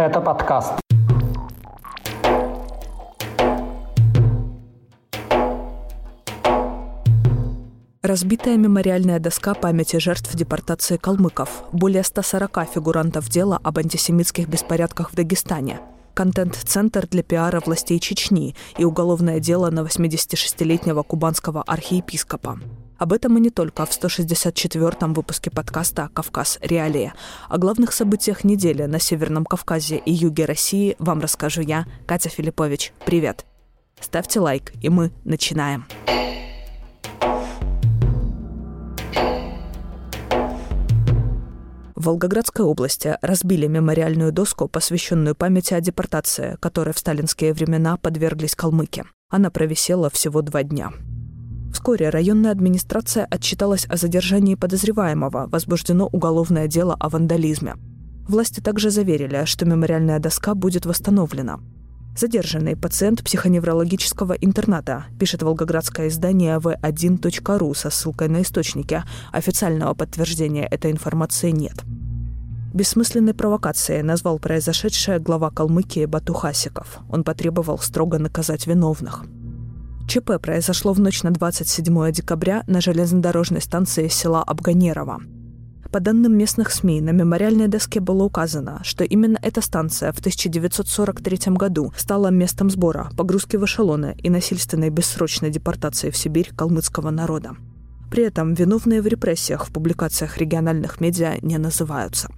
[0.00, 0.80] Гэта падкаст.
[8.00, 11.64] Разбитая мемориальная доска памяти жертв депортации калмыков.
[11.72, 15.80] Более 140 фигурантов дела об антисемитских беспорядках в Дагестане.
[16.14, 22.58] Контент-центр для пиара властей Чечни и уголовное дело на 86-летнего кубанского архиепископа.
[23.00, 26.58] Об этом и не только в 164-м выпуске подкаста «Кавказ.
[26.60, 27.14] Реалия».
[27.48, 32.92] О главных событиях недели на Северном Кавказе и юге России вам расскажу я, Катя Филиппович.
[33.06, 33.46] Привет!
[33.98, 35.86] Ставьте лайк, и мы начинаем.
[41.94, 48.54] В Волгоградской области разбили мемориальную доску, посвященную памяти о депортации, которой в сталинские времена подверглись
[48.54, 49.04] калмыки.
[49.30, 50.92] Она провисела всего два дня.
[51.72, 57.76] Вскоре районная администрация отчиталась о задержании подозреваемого, возбуждено уголовное дело о вандализме.
[58.28, 61.60] Власти также заверили, что мемориальная доска будет восстановлена.
[62.16, 69.02] Задержанный пациент психоневрологического интерната, пишет волгоградское издание v1.ru со ссылкой на источники.
[69.32, 71.84] Официального подтверждения этой информации нет.
[72.74, 76.98] Бессмысленной провокацией назвал произошедшее глава Калмыкии Бату Хасиков.
[77.08, 79.24] Он потребовал строго наказать виновных–
[80.08, 85.20] ЧП произошло в ночь на 27 декабря на железнодорожной станции села Абганерово.
[85.92, 91.52] По данным местных СМИ, на мемориальной доске было указано, что именно эта станция в 1943
[91.54, 97.56] году стала местом сбора, погрузки в эшелоны и насильственной бессрочной депортации в Сибирь калмыцкого народа.
[98.08, 102.28] При этом виновные в репрессиях в публикациях региональных медиа не называются.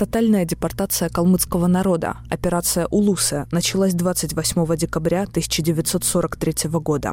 [0.00, 7.12] Тотальная депортация калмыцкого народа, операция «Улусы», началась 28 декабря 1943 года.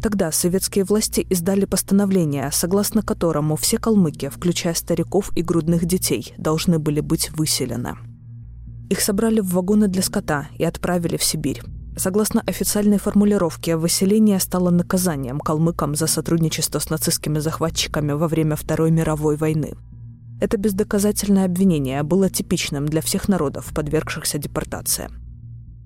[0.00, 6.78] Тогда советские власти издали постановление, согласно которому все калмыки, включая стариков и грудных детей, должны
[6.78, 7.98] были быть выселены.
[8.88, 11.60] Их собрали в вагоны для скота и отправили в Сибирь.
[11.98, 18.90] Согласно официальной формулировке, выселение стало наказанием калмыкам за сотрудничество с нацистскими захватчиками во время Второй
[18.90, 19.74] мировой войны–
[20.42, 25.08] это бездоказательное обвинение было типичным для всех народов, подвергшихся депортации.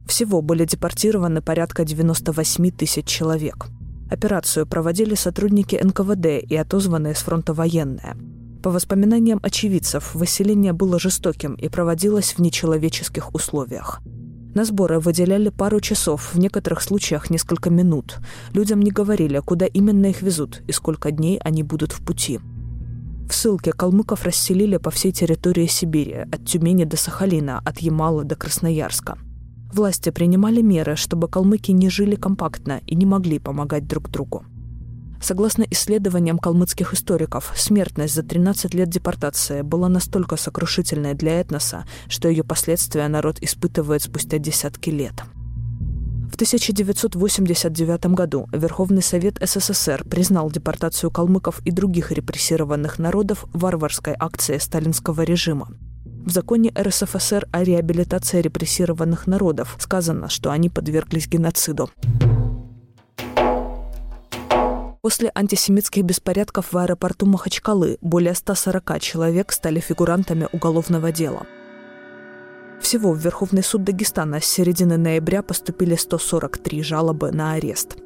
[0.09, 3.67] Всего были депортированы порядка 98 тысяч человек.
[4.11, 8.17] Операцию проводили сотрудники НКВД и отозванные с фронта военные.
[8.63, 14.01] По воспоминаниям очевидцев, выселение было жестоким и проводилось в нечеловеческих условиях.
[14.55, 18.21] На сборы выделяли пару часов, в некоторых случаях несколько минут.
[18.55, 22.41] Людям не говорили, куда именно их везут и сколько дней они будут в пути–
[23.29, 28.37] в ссылке калмыков расселили по всей территории Сибири, от Тюмени до Сахалина, от Ямала до
[28.37, 29.19] Красноярска.
[29.73, 34.45] Власти принимали меры, чтобы калмыки не жили компактно и не могли помогать друг другу.
[35.21, 42.29] Согласно исследованиям калмыцких историков, смертность за 13 лет депортации была настолько сокрушительной для этноса, что
[42.29, 45.15] ее последствия народ испытывает спустя десятки лет.
[46.37, 54.61] В 1989 году Верховный Совет СССР признал депортацию калмыков и других репрессированных народов варварской акцией
[54.61, 55.69] сталинского режима.
[56.05, 61.89] В законе РСФСР о реабилитации репрессированных народов сказано, что они подверглись геноциду.
[65.01, 71.47] После антисемитских беспорядков в аэропорту Махачкалы более 140 человек стали фигурантами уголовного дела–
[72.87, 77.97] всего в Верховный суд Дагестана с середины ноября поступили 143 жалобы на арест.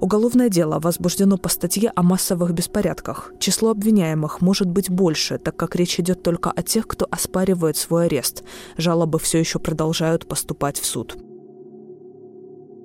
[0.00, 3.32] Уголовное дело возбуждено по статье о массовых беспорядках.
[3.38, 8.06] Число обвиняемых может быть больше, так как речь идет только о тех, кто оспаривает свой
[8.06, 8.42] арест.
[8.76, 11.16] Жалобы все еще продолжают поступать в суд.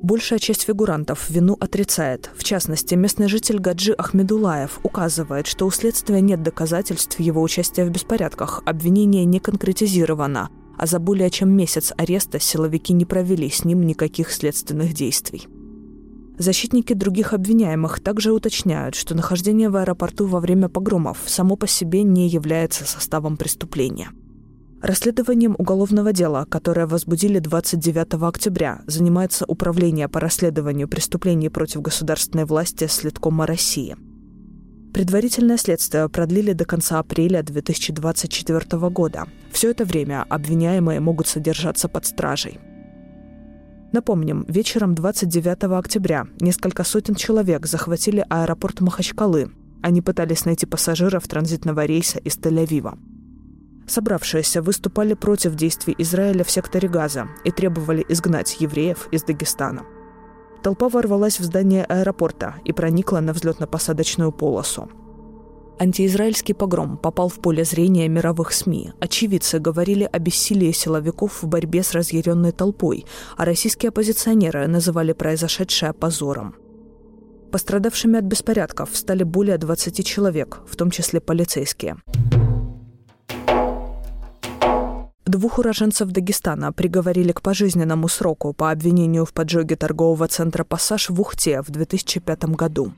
[0.04, 2.30] Большая часть фигурантов вину отрицает.
[2.36, 7.90] В частности, местный житель Гаджи Ахмедулаев указывает, что у следствия нет доказательств его участия в
[7.90, 13.86] беспорядках, обвинение не конкретизировано– а за более чем месяц ареста силовики не провели с ним
[13.86, 15.48] никаких следственных действий.
[16.38, 22.04] Защитники других обвиняемых также уточняют, что нахождение в аэропорту во время погромов само по себе
[22.04, 24.10] не является составом преступления.
[24.82, 32.88] Расследованием уголовного дела, которое возбудили 29 октября, занимается Управление по расследованию преступлений против государственной власти
[32.88, 33.96] Следкома России–
[34.94, 39.28] Предварительное следствие продлили до конца апреля 2024 года.
[39.52, 42.60] Все это время обвиняемые могут содержаться под стражей.
[43.92, 49.52] Напомним, вечером 29 октября несколько сотен человек захватили аэропорт Махачкалы.
[49.82, 53.00] Они пытались найти пассажиров транзитного рейса из Тель-Авива.
[53.88, 59.84] Собравшиеся выступали против действий Израиля в секторе Газа и требовали изгнать евреев из Дагестана.
[60.64, 64.90] Толпа ворвалась в здание аэропорта и проникла на взлетно-посадочную полосу.
[65.78, 68.94] Антиизраильский погром попал в поле зрения мировых СМИ.
[69.02, 73.06] Очевидцы говорили о бессилии силовиков в борьбе с разъяренной толпой,
[73.36, 76.56] а российские оппозиционеры называли произошедшее позором.
[77.52, 81.98] Пострадавшими от беспорядков стали более 20 человек, в том числе полицейские.
[85.34, 91.20] Двух уроженцев Дагестана приговорили к пожизненному сроку по обвинению в поджоге торгового центра «Пассаж» в
[91.20, 92.94] Ухте в 2005 году.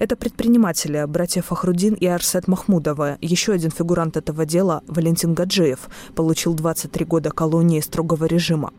[0.00, 3.18] Это предприниматели, братья Фахрудин и Арсет Махмудова.
[3.20, 8.72] Еще один фигурант этого дела, Валентин Гаджиев, получил 23 года колонии строгого режима.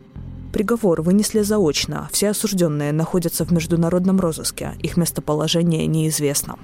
[0.52, 2.10] Приговор вынесли заочно.
[2.12, 4.72] Все осужденные находятся в международном розыске.
[4.82, 6.58] Их местоположение неизвестно.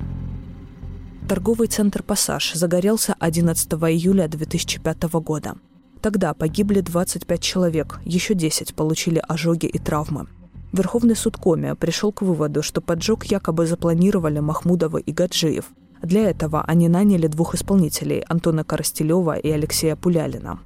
[1.31, 5.55] Торговый центр «Пассаж» загорелся 11 июля 2005 года.
[6.03, 10.27] Тогда погибли 25 человек, еще 10 получили ожоги и травмы.
[10.73, 15.67] Верховный суд Коми пришел к выводу, что поджог якобы запланировали Махмудова и Гаджиев.
[16.03, 20.59] Для этого они наняли двух исполнителей– Антона Коростелева и Алексея Пулялина.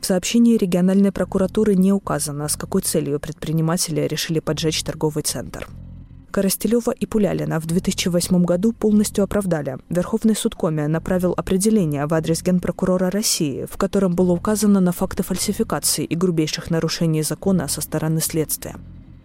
[0.00, 5.66] В сообщении региональной прокуратуры не указано, с какой целью предприниматели решили поджечь торговый центр.
[6.32, 9.76] Коростелева и Пулялина в 2008 году полностью оправдали.
[9.90, 15.22] Верховный суд Коми направил определение в адрес Генпрокурора России, в котором было указано на факты
[15.22, 18.76] фальсификации и грубейших нарушений закона со стороны следствия.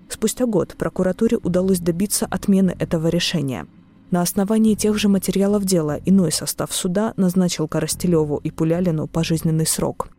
[0.09, 3.65] Спустя год прокуратуре удалось добиться отмены этого решения.
[4.11, 10.09] На основании тех же материалов дела иной состав суда назначил Коростелеву и Пулялину пожизненный срок.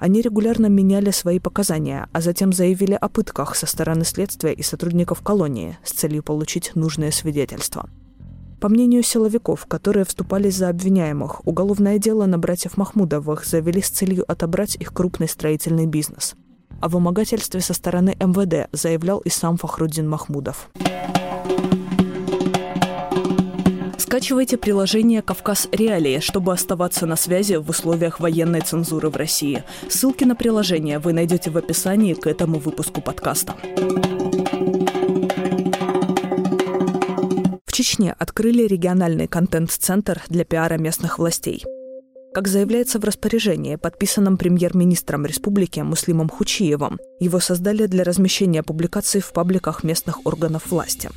[0.00, 5.22] Они регулярно меняли свои показания, а затем заявили о пытках со стороны следствия и сотрудников
[5.22, 7.88] колонии с целью получить нужное свидетельство.
[8.60, 14.24] По мнению силовиков, которые вступались за обвиняемых, уголовное дело на братьев Махмудовых завели с целью
[14.26, 16.34] отобрать их крупный строительный бизнес–
[16.80, 20.70] о вымогательстве со стороны МВД заявлял и сам Фахруддин Махмудов.
[24.10, 29.62] Скачивайте приложение «Кавказ Реалии», чтобы оставаться на связи в условиях военной цензуры в России.
[29.88, 33.54] Ссылки на приложение вы найдете в описании к этому выпуску подкаста.
[37.64, 41.62] В Чечне открыли региональный контент-центр для пиара местных властей.
[42.34, 49.32] Как заявляется в распоряжении, подписанном премьер-министром республики Муслимом Хучиевым, его создали для размещения публикаций в
[49.32, 51.10] пабликах местных органов власти.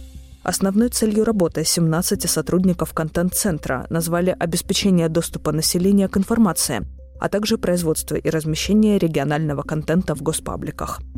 [0.44, 6.86] Основной целью работы 17 сотрудников контент-центра назвали обеспечение доступа населения к информации,
[7.20, 11.02] а также производство и размещение регионального контента в госпабликах–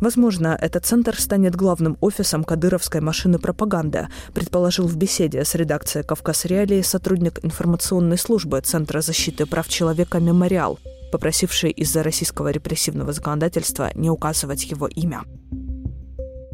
[0.00, 6.46] Возможно, этот центр станет главным офисом кадыровской машины пропаганды, предположил в беседе с редакцией «Кавказ
[6.46, 10.78] Реалии» сотрудник информационной службы Центра защиты прав человека «Мемориал»,
[11.12, 15.22] попросивший из-за российского репрессивного законодательства не указывать его имя.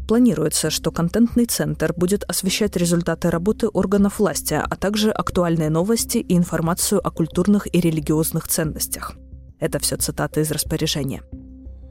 [0.07, 6.37] Планируется, что контентный центр будет освещать результаты работы органов власти, а также актуальные новости и
[6.37, 9.15] информацию о культурных и религиозных ценностях.
[9.59, 11.23] Это все цитаты из распоряжения.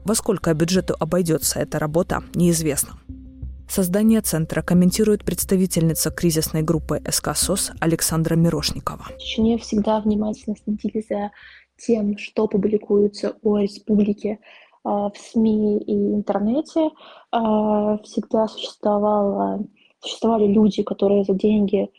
[0.03, 2.97] Во сколько бюджету обойдется эта работа, неизвестно.
[3.69, 9.05] Создание центра комментирует представительница кризисной группы СК СОС Александра Мирошникова.
[9.19, 11.31] Чечне всегда внимательно следили за
[11.77, 14.39] тем, что публикуется о республике
[14.87, 16.89] в СМИ и интернете.
[17.31, 19.65] А, всегда существовало,
[19.99, 21.89] существовали люди, которые за деньги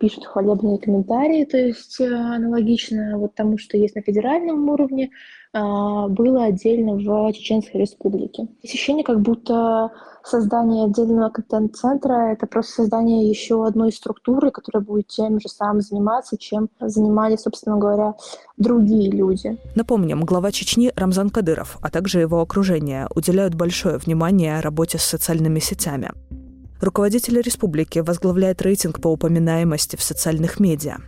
[0.00, 5.10] пишут хвалебные комментарии, то есть э, аналогично вот тому, что есть на федеральном уровне,
[5.52, 8.48] а, было отдельно в Чеченской Республике.
[8.62, 9.90] Ощущение, как будто
[10.22, 16.36] создание отдельного контент-центра— это просто создание еще одной структуры, которая будет тем же самым заниматься,
[16.38, 18.14] чем занимались, собственно говоря,
[18.58, 19.56] другие люди.
[19.74, 25.60] Напомним, глава Чечни Рамзан Кадыров, а также его окружение уделяют большое внимание работе с социальными
[25.60, 26.10] сетями.
[26.80, 30.98] Руководитель республики возглавляет рейтинг по упоминаемости в социальных медиа.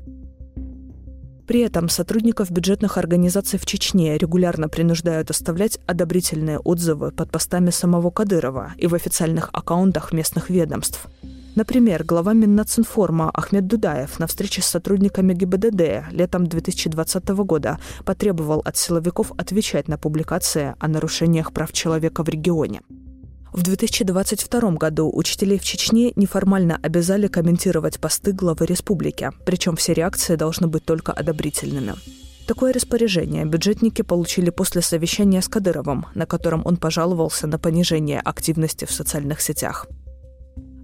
[1.46, 8.10] При этом сотрудников бюджетных организаций в Чечне регулярно принуждают оставлять одобрительные отзывы под постами самого
[8.10, 11.08] Кадырова и в официальных аккаунтах местных ведомств.
[11.56, 18.76] Например, глава Миннацинформа Ахмед Дудаев на встрече с сотрудниками ГИБДД летом 2020 года потребовал от
[18.76, 22.82] силовиков отвечать на публикации о нарушениях прав человека в регионе.
[23.52, 30.36] В 2022 году учителей в Чечне неформально обязали комментировать посты главы республики, причем все реакции
[30.36, 31.94] должны быть только одобрительными.
[32.46, 38.84] Такое распоряжение бюджетники получили после совещания с Кадыровым, на котором он пожаловался на понижение активности
[38.84, 39.86] в социальных сетях.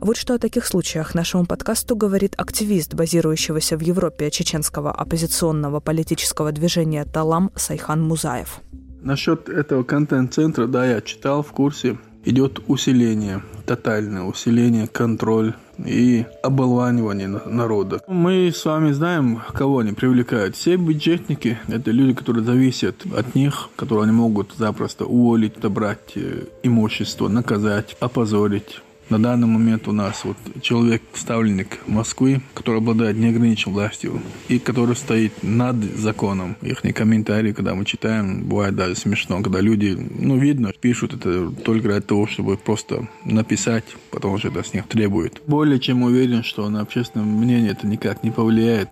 [0.00, 6.52] Вот что о таких случаях нашему подкасту говорит активист, базирующегося в Европе чеченского оппозиционного политического
[6.52, 8.61] движения «Талам» Сайхан Музаев.
[9.00, 11.99] Насчет этого контент-центра, да, я читал в курсе.
[12.26, 18.00] Идет усиление, тотальное усиление, контроль и оболванивание народа.
[18.09, 20.56] Мы с вами знаем, кого они привлекают.
[20.56, 26.45] Все бюджетники– это люди, которые зависят от них, которые они могут запросто уволить, отобрать э,
[26.62, 28.80] имущество, наказать, опозорить.
[29.08, 34.96] На данный момент у нас вот человек, ставленник Москвы, который обладает неограниченной властью и который
[34.96, 36.56] стоит над законом.
[36.60, 41.88] Их комментарии, когда мы читаем, бывает даже смешно, когда люди, ну, видно, пишут это только
[41.88, 45.40] для того, чтобы просто написать, потому что это с них требует.
[45.46, 48.88] Более чем уверен, что на общественное мнение это никак не повлияет.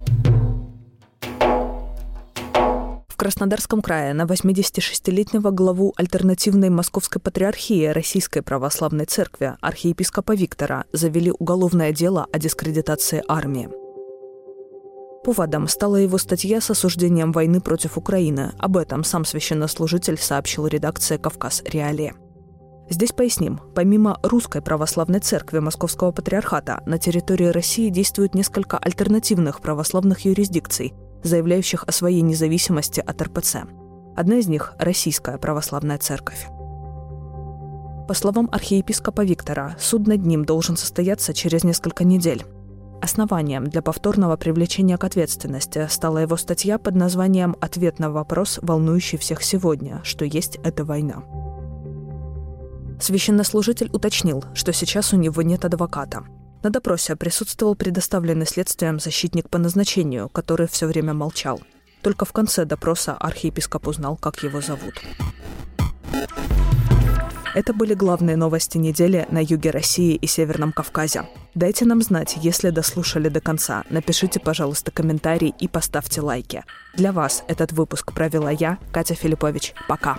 [3.24, 11.90] Краснодарском крае на 86-летнего главу альтернативной Московской Патриархии Российской Православной Церкви архиепископа Виктора завели уголовное
[11.92, 13.70] дело о дискредитации армии.
[15.24, 18.52] Поводом стала его статья с осуждением войны против Украины.
[18.58, 22.12] Об этом сам священнослужитель сообщил редакция «Кавказ Реалии».
[22.90, 30.26] Здесь поясним, помимо Русской Православной Церкви Московского Патриархата на территории России действуют несколько альтернативных православных
[30.26, 30.92] юрисдикций,
[31.24, 33.64] заявляющих о своей независимости от РПЦ.
[34.16, 36.46] Одна из них– Российская Православная Церковь.
[38.06, 42.44] По словам архиепископа Виктора, суд над ним должен состояться через несколько недель.
[43.00, 49.18] Основанием для повторного привлечения к ответственности стала его статья под названием «Ответ на вопрос, волнующий
[49.18, 51.22] всех сегодня, что есть эта война».
[53.00, 56.24] Священнослужитель уточнил, что сейчас у него нет адвоката.
[56.64, 61.60] На допросе присутствовал предоставленный следствием защитник по назначению, который все время молчал.
[62.00, 64.94] Только в конце допроса архиепископ узнал, как его зовут.
[67.54, 71.28] Это были главные новости недели на юге России и Северном Кавказе.
[71.54, 73.84] Дайте нам знать, если дослушали до конца.
[73.90, 76.64] Напишите, пожалуйста, комментарий и поставьте лайки.
[76.94, 79.74] Для вас этот выпуск провела я, Катя Филиппович.
[79.86, 80.18] Пока.